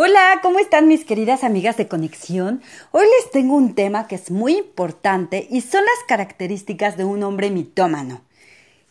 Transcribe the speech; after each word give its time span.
Hola, 0.00 0.38
¿cómo 0.42 0.60
están 0.60 0.86
mis 0.86 1.04
queridas 1.04 1.42
amigas 1.42 1.76
de 1.76 1.88
conexión? 1.88 2.62
Hoy 2.92 3.04
les 3.18 3.32
tengo 3.32 3.56
un 3.56 3.74
tema 3.74 4.06
que 4.06 4.14
es 4.14 4.30
muy 4.30 4.56
importante 4.56 5.48
y 5.50 5.60
son 5.60 5.80
las 5.80 6.06
características 6.06 6.96
de 6.96 7.02
un 7.02 7.24
hombre 7.24 7.50
mitómano. 7.50 8.22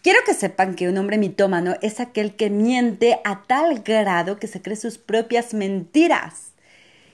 Quiero 0.01 0.19
que 0.25 0.33
sepan 0.33 0.75
que 0.75 0.89
un 0.89 0.97
hombre 0.97 1.17
mitómano 1.17 1.75
es 1.81 2.01
aquel 2.01 2.35
que 2.35 2.49
miente 2.49 3.21
a 3.23 3.43
tal 3.47 3.83
grado 3.83 4.37
que 4.37 4.47
se 4.47 4.61
cree 4.61 4.75
sus 4.75 4.97
propias 4.97 5.53
mentiras. 5.53 6.51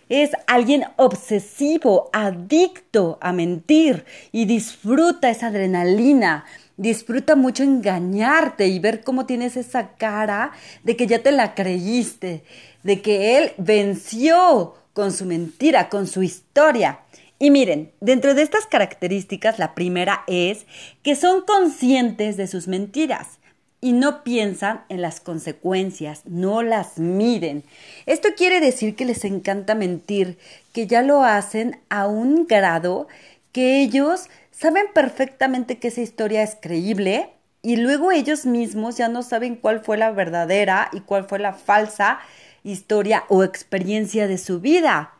Es 0.10 0.32
alguien 0.48 0.86
obsesivo, 0.96 2.10
adicto 2.14 3.20
a 3.22 3.32
mentir 3.32 4.06
y 4.32 4.46
disfruta 4.46 5.30
esa 5.30 5.48
adrenalina, 5.48 6.46
disfruta 6.78 7.36
mucho 7.36 7.64
engañarte 7.64 8.68
y 8.68 8.80
ver 8.80 9.04
cómo 9.04 9.26
tienes 9.26 9.58
esa 9.58 9.90
cara 9.96 10.52
de 10.84 10.96
que 10.96 11.08
ya 11.08 11.20
te 11.20 11.32
la 11.32 11.54
creíste, 11.56 12.44
de 12.84 13.02
que 13.02 13.38
él 13.38 13.52
venció 13.58 14.76
con 14.94 15.12
su 15.12 15.26
mentira, 15.26 15.90
con 15.90 16.08
su 16.08 16.24
historia. 16.24 17.00
Y 17.40 17.52
miren, 17.52 17.92
dentro 18.00 18.34
de 18.34 18.42
estas 18.42 18.66
características, 18.66 19.60
la 19.60 19.76
primera 19.76 20.24
es 20.28 20.66
que 21.02 21.16
son 21.16 21.42
conscientes 21.42 22.38
de 22.38 22.48
sus 22.48 22.68
mentiras 22.68 23.40
y 23.82 23.92
no 23.92 24.24
piensan 24.24 24.86
en 24.88 25.02
las 25.02 25.20
consecuencias, 25.20 26.22
no 26.26 26.64
las 26.64 27.00
miden. 27.00 27.64
Esto 28.06 28.30
quiere 28.38 28.62
decir 28.62 28.96
que 28.96 29.04
les 29.04 29.26
encanta 29.26 29.76
mentir, 29.76 30.38
que 30.72 30.88
ya 30.88 31.02
lo 31.02 31.24
hacen 31.24 31.82
a 31.90 32.08
un 32.08 32.48
grado 32.48 33.08
que 33.52 33.82
ellos 33.82 34.30
saben 34.54 34.86
perfectamente 34.94 35.80
que 35.80 35.90
esa 35.90 36.02
historia 36.02 36.44
es 36.44 36.56
creíble 36.60 37.32
y 37.62 37.78
luego 37.78 38.12
ellos 38.12 38.46
mismos 38.46 38.98
ya 38.98 39.08
no 39.08 39.24
saben 39.24 39.56
cuál 39.56 39.82
fue 39.82 39.98
la 39.98 40.12
verdadera 40.12 40.90
y 40.94 41.02
cuál 41.02 41.26
fue 41.26 41.40
la 41.40 41.54
falsa 41.54 42.20
historia 42.64 43.26
o 43.30 43.44
experiencia 43.44 44.28
de 44.28 44.38
su 44.38 44.60
vida. 44.60 45.14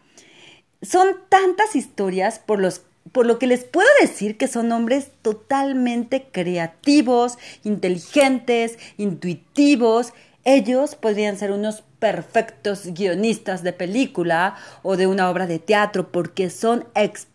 Son 0.82 1.08
tantas 1.30 1.76
historias 1.76 2.40
por 2.40 2.60
los 2.60 2.84
por 3.12 3.26
lo 3.26 3.38
que 3.38 3.48
les 3.48 3.66
puedo 3.66 3.88
decir 4.00 4.38
que 4.38 4.48
son 4.48 4.72
hombres 4.72 5.10
totalmente 5.22 6.30
creativos, 6.32 7.38
inteligentes, 7.66 8.80
intuitivos. 8.98 10.14
Ellos 10.46 10.96
podrían 10.96 11.38
ser 11.38 11.52
unos 11.52 11.84
perfectos 12.00 12.94
guionistas 12.94 13.62
de 13.62 13.74
película 13.74 14.56
o 14.84 14.96
de 14.96 15.08
una 15.08 15.30
obra 15.30 15.48
de 15.48 15.60
teatro 15.60 16.12
porque 16.14 16.50
son 16.50 16.86
expertos 16.96 17.33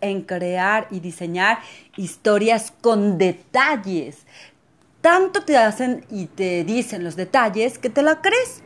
en 0.00 0.22
crear 0.22 0.86
y 0.90 1.00
diseñar 1.00 1.58
historias 1.96 2.72
con 2.80 3.18
detalles. 3.18 4.18
Tanto 5.00 5.42
te 5.42 5.56
hacen 5.56 6.04
y 6.10 6.26
te 6.26 6.64
dicen 6.64 7.04
los 7.04 7.16
detalles 7.16 7.78
que 7.78 7.90
te 7.90 8.02
la 8.02 8.20
crees. 8.20 8.62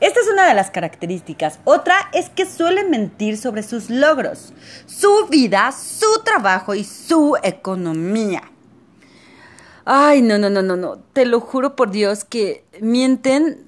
Esta 0.00 0.20
es 0.20 0.28
una 0.28 0.46
de 0.46 0.54
las 0.54 0.70
características. 0.70 1.60
Otra 1.64 1.94
es 2.12 2.28
que 2.28 2.46
suelen 2.46 2.90
mentir 2.90 3.38
sobre 3.38 3.62
sus 3.62 3.90
logros, 3.90 4.52
su 4.86 5.26
vida, 5.30 5.72
su 5.72 6.22
trabajo 6.24 6.74
y 6.74 6.84
su 6.84 7.36
economía. 7.42 8.42
Ay, 9.84 10.22
no, 10.22 10.38
no, 10.38 10.50
no, 10.50 10.62
no, 10.62 10.76
no. 10.76 10.98
Te 11.12 11.26
lo 11.26 11.40
juro 11.40 11.76
por 11.76 11.90
Dios 11.90 12.24
que 12.24 12.64
mienten 12.80 13.63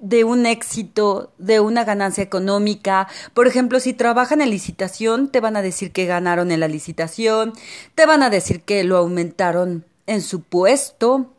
de 0.00 0.24
un 0.24 0.46
éxito, 0.46 1.32
de 1.38 1.60
una 1.60 1.84
ganancia 1.84 2.24
económica. 2.24 3.06
Por 3.34 3.46
ejemplo, 3.46 3.80
si 3.80 3.92
trabajan 3.92 4.40
en 4.40 4.50
licitación, 4.50 5.28
te 5.28 5.40
van 5.40 5.56
a 5.56 5.62
decir 5.62 5.92
que 5.92 6.06
ganaron 6.06 6.50
en 6.50 6.60
la 6.60 6.68
licitación, 6.68 7.52
te 7.94 8.06
van 8.06 8.22
a 8.22 8.30
decir 8.30 8.62
que 8.62 8.82
lo 8.82 8.96
aumentaron 8.96 9.84
en 10.06 10.22
su 10.22 10.42
puesto, 10.42 11.32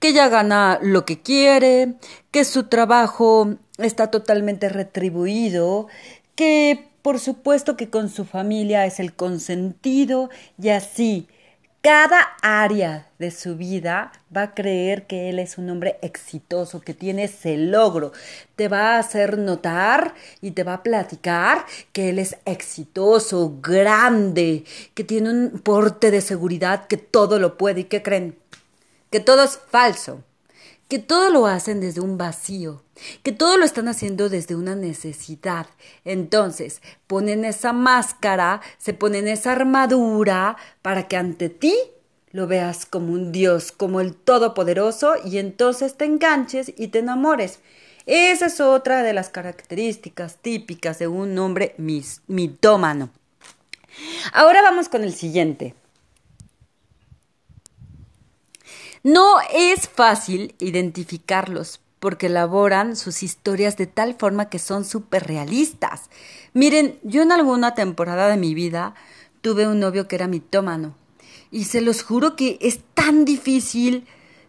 que 0.00 0.12
ya 0.12 0.28
gana 0.28 0.78
lo 0.82 1.06
que 1.06 1.22
quiere, 1.22 1.94
que 2.30 2.44
su 2.44 2.64
trabajo 2.64 3.54
está 3.78 4.10
totalmente 4.10 4.68
retribuido, 4.68 5.86
que 6.34 6.88
por 7.02 7.20
supuesto 7.20 7.76
que 7.76 7.88
con 7.88 8.10
su 8.10 8.24
familia 8.24 8.84
es 8.84 9.00
el 9.00 9.14
consentido 9.14 10.28
y 10.60 10.68
así 10.70 11.28
cada 11.88 12.36
área 12.42 13.08
de 13.18 13.30
su 13.30 13.56
vida 13.56 14.12
va 14.36 14.42
a 14.42 14.54
creer 14.54 15.06
que 15.06 15.30
él 15.30 15.38
es 15.38 15.56
un 15.56 15.70
hombre 15.70 15.96
exitoso, 16.02 16.82
que 16.82 16.92
tiene 16.92 17.24
ese 17.24 17.56
logro. 17.56 18.12
Te 18.56 18.68
va 18.68 18.96
a 18.96 18.98
hacer 18.98 19.38
notar 19.38 20.14
y 20.42 20.50
te 20.50 20.64
va 20.64 20.74
a 20.74 20.82
platicar 20.82 21.64
que 21.94 22.10
él 22.10 22.18
es 22.18 22.36
exitoso, 22.44 23.56
grande, 23.62 24.64
que 24.92 25.02
tiene 25.02 25.30
un 25.30 25.60
porte 25.60 26.10
de 26.10 26.20
seguridad, 26.20 26.88
que 26.88 26.98
todo 26.98 27.38
lo 27.38 27.56
puede 27.56 27.80
y 27.80 27.84
que 27.84 28.02
creen 28.02 28.36
que 29.10 29.20
todo 29.20 29.42
es 29.44 29.58
falso 29.70 30.22
que 30.88 30.98
todo 30.98 31.30
lo 31.30 31.46
hacen 31.46 31.80
desde 31.80 32.00
un 32.00 32.16
vacío, 32.16 32.82
que 33.22 33.32
todo 33.32 33.56
lo 33.56 33.64
están 33.64 33.88
haciendo 33.88 34.28
desde 34.28 34.56
una 34.56 34.74
necesidad. 34.74 35.66
Entonces, 36.04 36.82
ponen 37.06 37.44
esa 37.44 37.72
máscara, 37.72 38.60
se 38.78 38.94
ponen 38.94 39.28
esa 39.28 39.52
armadura 39.52 40.56
para 40.82 41.08
que 41.08 41.16
ante 41.16 41.48
ti 41.48 41.74
lo 42.30 42.46
veas 42.46 42.86
como 42.86 43.12
un 43.12 43.32
Dios, 43.32 43.72
como 43.72 44.00
el 44.00 44.14
Todopoderoso, 44.14 45.14
y 45.24 45.38
entonces 45.38 45.96
te 45.96 46.04
enganches 46.04 46.72
y 46.76 46.88
te 46.88 46.98
enamores. 46.98 47.60
Esa 48.06 48.46
es 48.46 48.60
otra 48.60 49.02
de 49.02 49.12
las 49.12 49.28
características 49.28 50.36
típicas 50.36 50.98
de 50.98 51.08
un 51.08 51.38
hombre 51.38 51.74
mitómano. 52.26 53.10
Ahora 54.32 54.62
vamos 54.62 54.88
con 54.88 55.04
el 55.04 55.14
siguiente. 55.14 55.74
No 59.02 59.36
es 59.52 59.88
fácil 59.88 60.54
identificarlos 60.58 61.80
porque 62.00 62.26
elaboran 62.26 62.96
sus 62.96 63.22
historias 63.22 63.76
de 63.76 63.86
tal 63.86 64.14
forma 64.14 64.48
que 64.48 64.58
son 64.58 64.84
súper 64.84 65.26
realistas. 65.26 66.10
Miren, 66.54 66.98
yo 67.02 67.22
en 67.22 67.32
alguna 67.32 67.74
temporada 67.74 68.28
de 68.28 68.36
mi 68.36 68.54
vida 68.54 68.94
tuve 69.40 69.66
un 69.66 69.80
novio 69.80 70.08
que 70.08 70.16
era 70.16 70.28
mitómano 70.28 70.94
y 71.50 71.64
se 71.64 71.80
los 71.80 72.02
juro 72.02 72.36
que 72.36 72.58
es 72.60 72.80
tan 72.94 73.24
difícil 73.24 74.06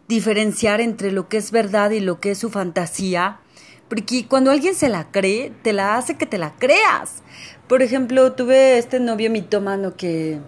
diferenciar 0.08 0.80
entre 0.80 1.12
lo 1.12 1.28
que 1.28 1.36
es 1.36 1.50
verdad 1.50 1.90
y 1.90 2.00
lo 2.00 2.20
que 2.20 2.32
es 2.32 2.38
su 2.38 2.50
fantasía, 2.50 3.38
porque 3.88 4.26
cuando 4.26 4.50
alguien 4.50 4.74
se 4.74 4.88
la 4.88 5.10
cree, 5.10 5.52
te 5.62 5.72
la 5.72 5.96
hace 5.96 6.16
que 6.16 6.26
te 6.26 6.38
la 6.38 6.54
creas. 6.58 7.22
Por 7.68 7.82
ejemplo, 7.82 8.32
tuve 8.32 8.78
este 8.78 9.00
novio 9.00 9.30
mitómano 9.30 9.96
que 9.96 10.40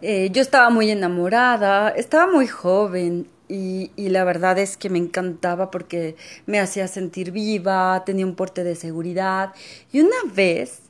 eh, 0.00 0.30
yo 0.32 0.42
estaba 0.42 0.70
muy 0.70 0.90
enamorada, 0.90 1.90
estaba 1.90 2.30
muy 2.30 2.46
joven 2.46 3.28
y, 3.48 3.90
la 3.96 4.24
verdad 4.24 4.58
es 4.58 4.76
que 4.76 4.90
me 4.90 4.98
encantaba 4.98 5.70
porque 5.70 6.16
me 6.46 6.60
hacía 6.60 6.88
sentir 6.88 7.30
viva, 7.30 8.02
tenía 8.06 8.26
un 8.26 8.36
porte 8.36 8.64
de 8.64 8.74
seguridad. 8.74 9.52
Y 9.92 10.00
una 10.00 10.16
vez, 10.34 10.80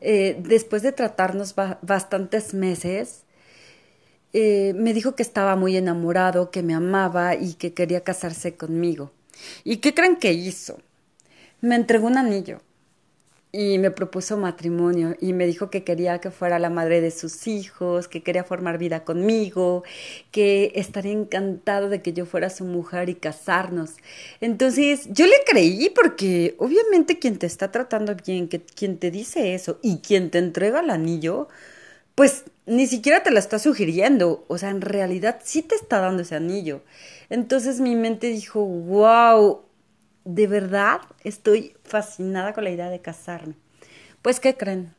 eh, 0.00 0.36
después 0.40 0.82
de 0.82 0.92
tratarnos 0.92 1.54
bastantes 1.82 2.54
meses, 2.54 3.22
eh, 4.32 4.74
me 4.76 4.92
dijo 4.94 5.14
que 5.14 5.22
estaba 5.22 5.56
muy 5.56 5.76
enamorado, 5.76 6.50
que 6.50 6.62
me 6.62 6.74
amaba 6.74 7.36
y 7.36 7.54
que 7.54 7.72
quería 7.72 8.02
casarse 8.02 8.56
conmigo. 8.56 9.12
¿Y 9.64 9.78
qué 9.78 9.94
creen 9.94 10.16
que 10.16 10.32
hizo? 10.32 10.78
Me 11.60 11.76
entregó 11.76 12.06
un 12.06 12.18
anillo 12.18 12.60
y 13.52 13.78
me 13.78 13.90
propuso 13.90 14.36
matrimonio 14.36 15.16
y 15.20 15.32
me 15.32 15.46
dijo 15.46 15.70
que 15.70 15.84
quería 15.84 16.20
que 16.20 16.30
fuera 16.30 16.58
la 16.58 16.70
madre 16.70 17.00
de 17.00 17.10
sus 17.10 17.46
hijos, 17.46 18.08
que 18.08 18.22
quería 18.22 18.44
formar 18.44 18.78
vida 18.78 19.04
conmigo, 19.04 19.82
que 20.30 20.72
estaría 20.74 21.12
encantado 21.12 21.88
de 21.88 22.02
que 22.02 22.12
yo 22.12 22.26
fuera 22.26 22.50
su 22.50 22.64
mujer 22.64 23.08
y 23.08 23.14
casarnos. 23.14 23.92
Entonces 24.40 25.08
yo 25.10 25.26
le 25.26 25.36
creí 25.46 25.90
porque 25.90 26.54
obviamente 26.58 27.18
quien 27.18 27.38
te 27.38 27.46
está 27.46 27.72
tratando 27.72 28.14
bien, 28.14 28.48
que 28.48 28.60
quien 28.60 28.98
te 28.98 29.10
dice 29.10 29.54
eso 29.54 29.78
y 29.82 29.98
quien 29.98 30.30
te 30.30 30.38
entrega 30.38 30.80
el 30.80 30.90
anillo, 30.90 31.48
pues 32.14 32.44
ni 32.66 32.86
siquiera 32.86 33.22
te 33.22 33.30
la 33.30 33.38
está 33.38 33.58
sugiriendo, 33.58 34.44
o 34.48 34.58
sea, 34.58 34.70
en 34.70 34.80
realidad 34.80 35.40
sí 35.44 35.62
te 35.62 35.76
está 35.76 36.00
dando 36.00 36.22
ese 36.22 36.34
anillo. 36.34 36.82
Entonces 37.30 37.80
mi 37.80 37.94
mente 37.94 38.28
dijo, 38.28 38.64
wow, 38.64 39.65
de 40.26 40.48
verdad 40.48 41.00
estoy 41.22 41.76
fascinada 41.84 42.52
con 42.52 42.64
la 42.64 42.70
idea 42.70 42.90
de 42.90 43.00
casarme. 43.00 43.54
Pues, 44.22 44.40
¿qué 44.40 44.56
creen? 44.56 44.92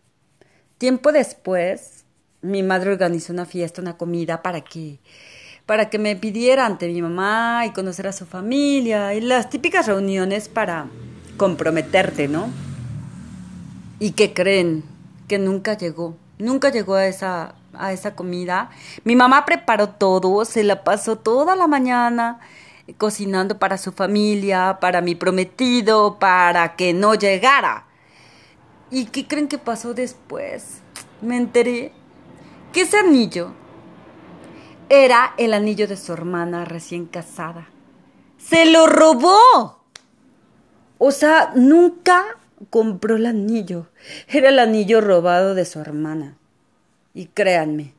Tiempo 0.78 1.12
después, 1.12 2.06
mi 2.42 2.64
madre 2.64 2.92
organizó 2.94 3.34
una 3.34 3.46
fiesta, 3.46 3.82
una 3.82 3.98
comida 3.98 4.42
para 4.42 4.62
que 4.62 5.00
para 5.66 5.90
que 5.90 6.00
me 6.00 6.16
pidiera 6.16 6.66
ante 6.66 6.88
mi 6.88 7.02
mamá 7.02 7.66
y 7.66 7.72
conocer 7.72 8.08
a 8.08 8.14
su 8.14 8.26
familia 8.26 9.14
y 9.14 9.20
las 9.20 9.50
típicas 9.50 9.86
reuniones 9.86 10.48
para 10.48 10.88
comprometerte, 11.36 12.30
¿no? 12.30 12.50
¿Y 14.00 14.12
qué 14.12 14.34
creen? 14.34 14.86
Que 15.28 15.38
nunca 15.40 15.76
llegó. 15.78 16.16
Nunca 16.40 16.72
llegó 16.72 16.96
a 16.96 17.06
esa 17.06 17.56
a 17.74 17.92
esa 17.92 18.16
comida. 18.16 18.70
Mi 19.04 19.18
mamá 19.18 19.46
preparó 19.46 19.90
todo, 19.90 20.46
se 20.46 20.64
la 20.64 20.86
pasó 20.86 21.18
toda 21.18 21.58
la 21.58 21.68
mañana 21.68 22.40
cocinando 22.94 23.60
para 23.60 23.78
su 23.78 23.92
familia, 23.92 24.78
para 24.80 25.02
mi 25.02 25.16
prometido, 25.16 26.20
para 26.20 26.76
que 26.76 26.94
no 26.94 27.16
llegara. 27.16 27.86
¿Y 28.90 29.06
qué 29.06 29.28
creen 29.28 29.48
que 29.48 29.58
pasó 29.58 29.94
después? 29.94 30.82
Me 31.22 31.36
enteré 31.38 31.92
que 32.72 32.82
ese 32.82 32.98
anillo 32.98 33.52
era 34.90 35.34
el 35.38 35.54
anillo 35.54 35.88
de 35.88 35.98
su 35.98 36.14
hermana 36.14 36.64
recién 36.64 37.06
casada. 37.06 37.68
¡Se 38.38 38.66
lo 38.66 38.88
robó! 38.88 39.82
O 40.98 41.12
sea, 41.12 41.52
nunca 41.56 42.38
compró 42.70 43.18
el 43.18 43.26
anillo. 43.26 43.88
Era 44.28 44.50
el 44.50 44.60
anillo 44.60 45.02
robado 45.02 45.54
de 45.54 45.66
su 45.66 45.80
hermana. 45.80 46.38
Y 47.14 47.28
créanme, 47.28 47.94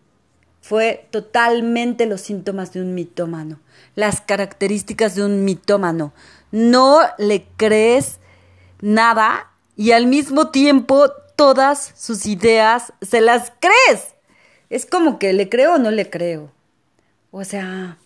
fue 0.69 1.06
totalmente 1.11 2.05
los 2.05 2.20
síntomas 2.20 2.75
de 2.75 2.82
un 2.82 2.94
mitómano, 2.94 3.59
las 3.94 4.20
características 4.20 5.15
de 5.15 5.25
un 5.25 5.43
mitómano. 5.43 6.12
No 6.50 7.00
le 7.17 7.47
crees 7.56 8.19
nada 8.82 9.50
y 9.76 9.93
al 9.93 10.06
mismo 10.06 10.50
tiempo 10.50 11.11
todas 11.37 11.94
sus 11.97 12.26
ideas 12.26 12.93
se 13.00 13.23
las 13.23 13.50
crees. 13.61 14.09
Es 14.69 14.85
como 14.85 15.19
que 15.19 15.32
le 15.32 15.49
creo 15.49 15.76
o 15.76 15.79
no 15.79 15.91
le 15.91 16.11
creo. 16.11 16.53
O 17.31 17.44
sea, 17.44 17.97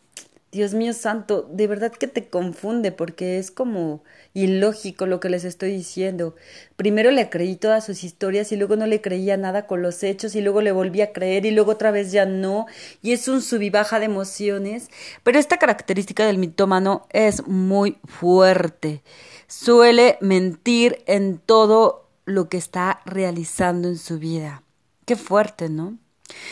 Dios 0.53 0.75
mío 0.75 0.93
santo, 0.93 1.49
de 1.51 1.67
verdad 1.67 1.93
que 1.93 2.07
te 2.07 2.29
confunde 2.29 2.93
porque 2.93 3.39
es 3.39 3.51
como 3.51 4.05
ilógico 4.35 5.07
lo 5.07 5.19
que 5.19 5.31
les 5.31 5.45
estoy 5.45 5.71
diciendo. 5.71 6.37
Primero 6.77 7.11
le 7.11 7.31
creí 7.31 7.57
todas 7.57 7.87
sus 7.87 8.05
historias 8.05 8.53
y 8.53 8.57
luego 8.57 8.77
no 8.77 8.85
le 8.87 9.01
creía 9.01 9.39
nada 9.39 9.67
con 9.67 9.81
los 9.81 10.03
hechos 10.03 10.35
y 10.35 10.43
luego 10.43 10.61
le 10.61 10.71
volví 10.71 11.01
a 11.01 11.15
creer 11.15 11.47
y 11.47 11.53
luego 11.53 11.73
otra 11.73 11.91
vez 11.91 12.13
ya 12.13 12.27
no. 12.27 12.67
Y 13.01 13.13
es 13.13 13.29
un 13.29 13.41
sub 13.41 13.63
y 13.63 13.71
baja 13.71 13.99
de 13.99 14.05
emociones. 14.05 14.91
Pero 15.23 15.39
esta 15.39 15.57
característica 15.57 16.27
del 16.27 16.37
mitómano 16.37 17.07
es 17.15 17.47
muy 17.47 17.97
fuerte. 18.05 19.03
Suele 19.47 20.19
mentir 20.21 21.03
en 21.07 21.39
todo 21.39 22.11
lo 22.27 22.51
que 22.51 22.59
está 22.59 23.01
realizando 23.07 23.89
en 23.89 23.97
su 23.97 24.19
vida. 24.19 24.63
Qué 25.07 25.17
fuerte, 25.17 25.71
¿no? 25.71 25.97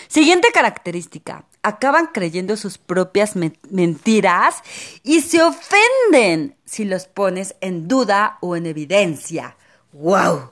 Siguiente 0.08 0.48
característica. 0.52 1.44
Acaban 1.62 2.08
creyendo 2.12 2.56
sus 2.56 2.78
propias 2.78 3.34
mentiras 3.36 4.62
y 5.02 5.20
se 5.20 5.42
ofenden 5.42 6.56
si 6.64 6.84
los 6.84 7.06
pones 7.06 7.54
en 7.60 7.86
duda 7.86 8.38
o 8.40 8.56
en 8.56 8.66
evidencia. 8.66 9.56
¡Wow! 9.92 10.50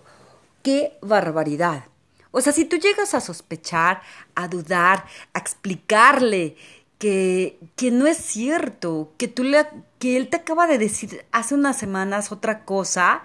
¡Qué 0.62 0.98
barbaridad! 1.00 1.84
O 2.30 2.40
sea, 2.40 2.52
si 2.52 2.64
tú 2.64 2.76
llegas 2.76 3.14
a 3.14 3.20
sospechar, 3.20 4.02
a 4.34 4.48
dudar, 4.48 5.06
a 5.32 5.38
explicarle 5.38 6.56
que, 6.98 7.58
que 7.76 7.90
no 7.90 8.06
es 8.06 8.18
cierto, 8.18 9.12
que, 9.16 9.28
tú 9.28 9.44
le, 9.44 9.66
que 9.98 10.16
él 10.16 10.28
te 10.28 10.36
acaba 10.36 10.66
de 10.66 10.78
decir 10.78 11.24
hace 11.32 11.54
unas 11.54 11.78
semanas 11.78 12.32
otra 12.32 12.64
cosa, 12.64 13.22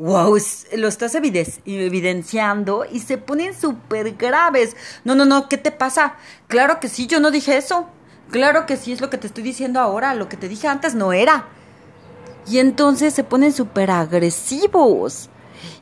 wow, 0.00 0.34
lo 0.76 0.88
estás 0.88 1.14
evidenciando 1.14 2.86
y 2.90 3.00
se 3.00 3.18
ponen 3.18 3.52
súper 3.54 4.16
graves. 4.16 4.74
No, 5.04 5.14
no, 5.14 5.26
no, 5.26 5.46
¿qué 5.46 5.58
te 5.58 5.70
pasa? 5.70 6.14
Claro 6.48 6.80
que 6.80 6.88
sí, 6.88 7.06
yo 7.06 7.20
no 7.20 7.30
dije 7.30 7.58
eso. 7.58 7.86
Claro 8.30 8.64
que 8.64 8.78
sí 8.78 8.92
es 8.92 9.02
lo 9.02 9.10
que 9.10 9.18
te 9.18 9.26
estoy 9.26 9.42
diciendo 9.42 9.78
ahora, 9.78 10.14
lo 10.14 10.28
que 10.28 10.38
te 10.38 10.48
dije 10.48 10.68
antes 10.68 10.94
no 10.94 11.12
era. 11.12 11.48
Y 12.46 12.58
entonces 12.60 13.12
se 13.12 13.24
ponen 13.24 13.52
súper 13.52 13.90
agresivos 13.90 15.28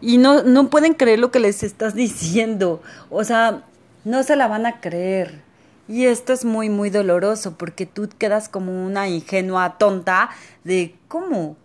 y 0.01 0.19
no, 0.19 0.43
no 0.43 0.69
pueden 0.69 0.95
creer 0.95 1.21
lo 1.21 1.31
que 1.31 1.39
les 1.39 1.63
estás 1.63 1.95
diciendo. 1.95 2.83
O 3.11 3.23
sea, 3.23 3.67
no 4.05 4.25
se 4.25 4.35
la 4.35 4.49
van 4.49 4.67
a 4.67 4.81
creer. 4.81 5.43
Y 5.87 6.07
esto 6.07 6.33
es 6.33 6.45
muy, 6.45 6.71
muy 6.71 6.91
doloroso 6.91 7.57
porque 7.57 7.87
tú 7.87 8.09
quedas 8.19 8.49
como 8.49 8.85
una 8.85 9.09
ingenua 9.09 9.79
tonta 9.79 10.31
de 10.65 10.97
cómo, 11.07 11.57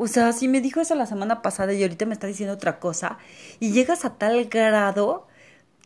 o 0.00 0.08
sea, 0.08 0.32
si 0.32 0.48
me 0.48 0.62
dijo 0.62 0.80
eso 0.80 0.94
la 0.94 1.06
semana 1.06 1.42
pasada 1.42 1.74
y 1.74 1.82
ahorita 1.82 2.06
me 2.06 2.14
está 2.14 2.26
diciendo 2.26 2.54
otra 2.54 2.80
cosa, 2.80 3.18
y 3.60 3.72
llegas 3.72 4.06
a 4.06 4.16
tal 4.18 4.46
grado 4.46 5.28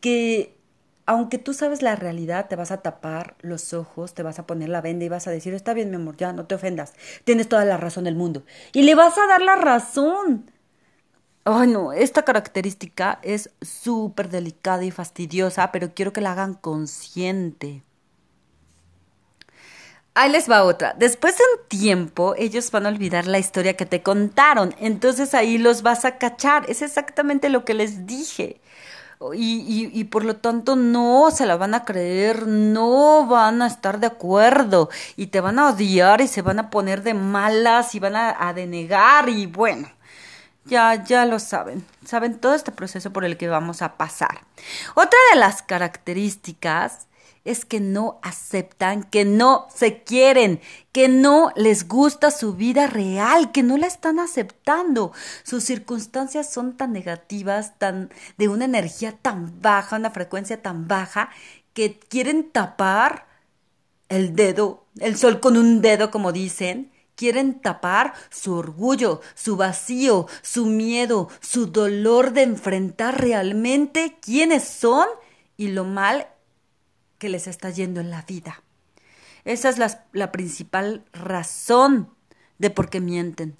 que 0.01 0.57
aunque 1.05 1.37
tú 1.37 1.53
sabes 1.53 1.81
la 1.81 1.95
realidad, 1.97 2.47
te 2.47 2.55
vas 2.55 2.71
a 2.71 2.81
tapar 2.81 3.35
los 3.41 3.73
ojos, 3.73 4.13
te 4.13 4.23
vas 4.23 4.39
a 4.39 4.47
poner 4.47 4.69
la 4.69 4.81
venda 4.81 5.05
y 5.05 5.09
vas 5.09 5.27
a 5.27 5.31
decir, 5.31 5.53
está 5.53 5.73
bien, 5.73 5.89
mi 5.91 5.97
amor, 5.97 6.17
ya, 6.17 6.33
no 6.33 6.45
te 6.47 6.55
ofendas, 6.55 6.93
tienes 7.25 7.49
toda 7.49 7.65
la 7.65 7.77
razón 7.77 8.05
del 8.05 8.15
mundo. 8.15 8.45
Y 8.73 8.83
le 8.83 8.95
vas 8.95 9.17
a 9.17 9.27
dar 9.27 9.41
la 9.41 9.55
razón. 9.57 10.49
Ay, 11.45 11.69
no, 11.69 11.93
esta 11.93 12.23
característica 12.25 13.19
es 13.23 13.51
súper 13.61 14.29
delicada 14.29 14.83
y 14.85 14.91
fastidiosa, 14.91 15.71
pero 15.71 15.93
quiero 15.95 16.13
que 16.13 16.21
la 16.21 16.33
hagan 16.33 16.55
consciente. 16.55 17.84
Ahí 20.17 20.31
les 20.31 20.49
va 20.49 20.63
otra. 20.63 20.95
Después 20.97 21.37
de 21.37 21.43
un 21.53 21.67
tiempo, 21.67 22.35
ellos 22.37 22.71
van 22.71 22.85
a 22.85 22.89
olvidar 22.89 23.27
la 23.27 23.37
historia 23.37 23.75
que 23.75 23.85
te 23.85 24.01
contaron. 24.01 24.73
Entonces 24.79 25.33
ahí 25.33 25.57
los 25.57 25.81
vas 25.81 26.05
a 26.05 26.17
cachar. 26.17 26.63
Es 26.69 26.81
exactamente 26.81 27.49
lo 27.49 27.65
que 27.65 27.73
les 27.73 28.07
dije. 28.07 28.61
Y, 29.33 30.03
por 30.05 30.23
lo 30.23 30.37
tanto 30.37 30.75
no 30.75 31.31
se 31.31 31.45
la 31.45 31.57
van 31.57 31.73
a 31.73 31.83
creer, 31.83 32.47
no 32.47 33.25
van 33.27 33.61
a 33.61 33.67
estar 33.67 33.99
de 33.99 34.07
acuerdo 34.07 34.89
y 35.15 35.27
te 35.27 35.41
van 35.41 35.57
a 35.59 35.69
odiar 35.69 36.21
y 36.21 36.27
se 36.27 36.41
van 36.41 36.59
a 36.59 36.69
poner 36.69 37.01
de 37.01 37.13
malas 37.13 37.95
y 37.95 37.99
van 37.99 38.15
a, 38.15 38.47
a 38.47 38.53
denegar 38.53 39.29
y 39.29 39.45
bueno, 39.47 39.89
ya, 40.65 41.03
ya 41.03 41.25
lo 41.25 41.39
saben, 41.39 41.85
saben 42.05 42.39
todo 42.39 42.55
este 42.55 42.71
proceso 42.71 43.11
por 43.11 43.25
el 43.25 43.37
que 43.37 43.47
vamos 43.47 43.81
a 43.81 43.97
pasar. 43.97 44.41
Otra 44.95 45.17
de 45.33 45.39
las 45.39 45.61
características 45.61 47.07
es 47.45 47.63
que 47.63 47.79
no 47.79 48.19
aceptan, 48.23 49.03
que 49.03 49.23
no 49.23 49.67
se 49.73 50.03
quieren, 50.03 50.59
que 50.91 51.07
no 51.07 51.51
les 51.55 51.87
gusta 51.87 52.31
su 52.31 52.55
vida 52.55 52.87
real, 52.87 53.51
que 53.51 53.63
no 53.63 53.77
la 53.77 53.87
están 53.87 54.19
aceptando. 54.19 55.13
Sus 55.43 55.63
circunstancias 55.63 56.51
son 56.51 56.75
tan 56.75 56.91
negativas, 56.91 57.77
tan 57.77 58.09
de 58.37 58.49
una 58.49 58.65
energía 58.65 59.13
tan 59.13 59.61
baja, 59.61 59.95
una 59.95 60.11
frecuencia 60.11 60.61
tan 60.61 60.87
baja, 60.87 61.29
que 61.73 61.99
quieren 61.99 62.49
tapar 62.51 63.27
el 64.09 64.35
dedo, 64.35 64.85
el 64.99 65.15
sol 65.17 65.39
con 65.39 65.55
un 65.55 65.81
dedo, 65.81 66.09
como 66.09 66.31
dicen, 66.31 66.91
quieren 67.15 67.59
tapar 67.61 68.13
su 68.29 68.53
orgullo, 68.53 69.21
su 69.35 69.55
vacío, 69.55 70.27
su 70.41 70.65
miedo, 70.65 71.29
su 71.41 71.67
dolor 71.67 72.33
de 72.33 72.43
enfrentar 72.43 73.21
realmente 73.21 74.17
quiénes 74.21 74.63
son 74.63 75.07
y 75.57 75.69
lo 75.69 75.85
mal 75.85 76.27
que 77.17 77.29
les 77.29 77.47
está 77.47 77.69
yendo 77.69 78.01
en 78.01 78.09
la 78.09 78.21
vida. 78.23 78.63
Esa 79.45 79.69
es 79.69 79.77
la, 79.77 80.31
principal 80.31 81.03
razón 81.13 82.09
de 82.57 82.71
por 82.71 82.89
qué 82.89 82.99
mienten. 82.99 83.57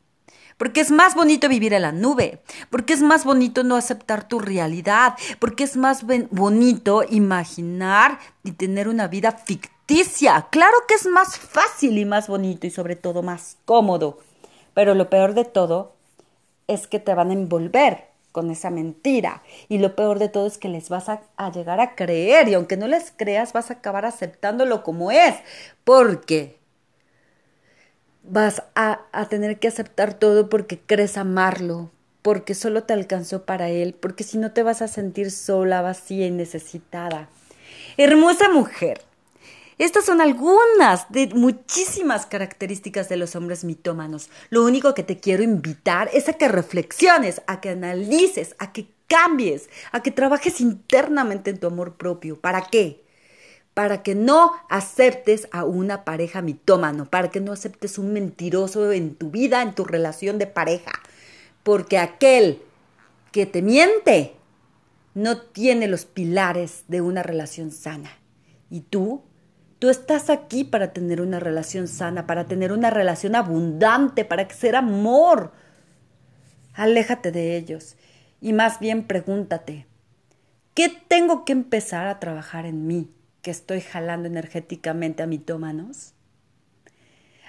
Porque 0.58 0.82
es 0.82 0.90
más 0.90 1.16
bonito 1.16 1.50
vivir 1.50 1.74
en 1.74 1.84
la 1.84 1.92
nube, 1.92 2.42
porque 2.70 2.94
es 2.94 3.02
más 3.02 3.26
bonito 3.26 3.64
no 3.64 3.76
aceptar 3.76 4.28
tu 4.28 4.40
realidad, 4.40 5.16
porque 5.40 5.66
es 5.66 5.76
más 5.76 6.06
bonito 6.32 7.04
imaginar 7.10 8.20
y 8.44 8.54
tener 8.54 8.88
una 8.88 9.08
vida 9.08 9.34
ficticia. 9.34 10.48
Claro 10.50 10.78
que 10.88 10.96
es 10.96 11.06
más 11.08 11.38
fácil 11.38 11.98
y 11.98 12.06
más 12.06 12.28
bonito 12.28 12.66
y 12.66 12.72
sobre 12.72 12.96
todo 12.96 13.22
más 13.22 13.58
cómodo. 13.66 14.20
Pero 14.74 14.96
lo 14.96 15.10
peor 15.10 15.34
de 15.34 15.46
todo 15.46 15.94
es 16.68 16.88
que 16.88 17.00
te 17.00 17.14
van 17.14 17.30
a 17.30 17.34
envolver 17.34 18.15
con 18.36 18.52
esa 18.52 18.70
mentira. 18.70 19.44
Y 19.70 19.78
lo 19.78 19.96
peor 19.96 20.20
de 20.20 20.28
todo 20.28 20.46
es 20.46 20.58
que 20.58 20.68
les 20.68 20.90
vas 20.90 21.08
a, 21.08 21.22
llegar 21.52 21.80
a 21.80 21.96
creer 21.96 22.50
y 22.50 22.56
aunque 22.56 22.76
no 22.76 22.86
les 22.86 23.14
creas 23.16 23.54
vas 23.54 23.72
a 23.72 23.76
acabar 23.76 24.06
aceptándolo 24.06 24.84
como 24.84 25.10
es, 25.10 25.36
porque 25.86 26.60
vas 28.24 28.62
a, 28.76 29.04
a 29.14 29.30
tener 29.30 29.58
que 29.58 29.70
aceptar 29.70 30.16
todo 30.16 30.50
porque 30.50 30.78
crees 30.86 31.16
amarlo, 31.16 31.92
porque 32.22 32.56
solo 32.56 32.84
te 32.84 32.92
alcanzó 32.92 33.46
para 33.46 33.70
él, 33.70 33.94
porque 33.94 34.26
si 34.26 34.38
no 34.38 34.52
te 34.52 34.64
vas 34.64 34.82
a 34.82 34.90
sentir 34.90 35.32
sola, 35.32 35.82
vacía 35.82 36.28
y 36.28 36.32
necesitada. 36.32 37.30
Hermosa 37.96 38.50
mujer, 38.50 39.00
estas 39.78 40.06
son 40.06 40.22
algunas 40.22 41.12
de 41.12 41.28
muchísimas 41.28 42.26
características 42.26 43.10
de 43.10 43.18
los 43.18 43.36
hombres 43.36 43.66
mitómanos. 43.66 44.30
Lo 44.50 44.64
único 44.64 44.94
que 44.94 45.04
te 45.04 45.20
quiero 45.20 45.44
invitar 45.44 46.10
es 46.14 46.30
a 46.30 46.34
que 46.34 46.48
reflexiones, 46.48 47.42
a 47.48 47.60
que 47.60 47.70
analices, 47.70 48.56
a 48.58 48.72
que 48.72 48.88
cambies, 49.08 49.70
a 49.92 50.02
que 50.02 50.12
trabajes 50.12 50.62
internamente 50.62 51.50
en 51.50 51.60
tu 51.60 51.68
amor 51.68 51.96
propio. 51.96 52.40
¿Para 52.40 52.62
qué? 52.62 53.04
Para 53.74 54.02
que 54.02 54.16
no 54.16 54.54
aceptes 54.70 55.50
a 55.52 55.66
una 55.66 56.06
pareja 56.06 56.42
mitómano, 56.42 57.10
para 57.10 57.30
que 57.30 57.42
no 57.42 57.52
aceptes 57.52 57.98
un 57.98 58.14
mentiroso 58.14 58.94
en 58.94 59.16
tu 59.16 59.30
vida, 59.30 59.62
en 59.62 59.76
tu 59.76 59.84
relación 59.84 60.38
de 60.38 60.48
pareja. 60.48 60.94
Porque 61.64 61.98
aquel 61.98 62.62
que 63.34 63.46
te 63.46 63.62
miente 63.62 64.36
no 65.14 65.42
tiene 65.42 65.88
los 65.88 66.06
pilares 66.06 66.86
de 66.88 67.02
una 67.02 67.24
relación 67.24 67.72
sana. 67.72 68.12
Y 68.70 68.82
tú 68.82 69.24
Tú 69.80 69.90
estás 69.90 70.30
aquí 70.30 70.64
para 70.64 70.94
tener 70.94 71.22
una 71.22 71.40
relación 71.40 71.88
sana, 71.88 72.26
para 72.26 72.46
tener 72.46 72.72
una 72.72 72.90
relación 72.90 73.36
abundante, 73.36 74.26
para 74.26 74.50
ser 74.50 74.76
amor. 74.76 75.52
Aléjate 76.74 77.32
de 77.32 77.58
ellos 77.58 77.96
y 78.42 78.54
más 78.54 78.80
bien 78.80 79.08
pregúntate, 79.08 79.88
¿qué 80.74 80.90
tengo 81.08 81.46
que 81.46 81.54
empezar 81.54 82.08
a 82.08 82.20
trabajar 82.20 82.66
en 82.66 82.86
mí 82.86 83.10
que 83.42 83.52
estoy 83.52 83.82
jalando 83.82 84.28
energéticamente 84.28 85.24
a 85.24 85.28
mitómanos? 85.28 86.14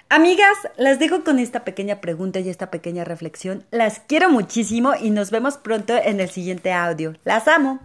Amigas, 0.09 0.57
las 0.77 0.99
dejo 0.99 1.25
con 1.25 1.37
esta 1.37 1.65
pequeña 1.65 1.99
pregunta 1.99 2.39
y 2.39 2.47
esta 2.47 2.71
pequeña 2.71 3.03
reflexión. 3.03 3.65
Las 3.71 3.99
quiero 3.99 4.29
muchísimo 4.29 4.93
y 4.99 5.09
nos 5.09 5.31
vemos 5.31 5.57
pronto 5.57 5.97
en 5.97 6.21
el 6.21 6.29
siguiente 6.29 6.71
audio. 6.71 7.15
Las 7.25 7.49
amo. 7.49 7.81